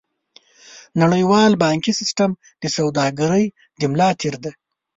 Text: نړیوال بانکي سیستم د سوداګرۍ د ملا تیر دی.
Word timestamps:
نړیوال 1.01 1.51
بانکي 1.63 1.93
سیستم 1.99 2.31
د 2.61 2.63
سوداګرۍ 2.77 3.45
د 3.79 3.81
ملا 3.91 4.09
تیر 4.19 4.35
دی. 4.43 4.51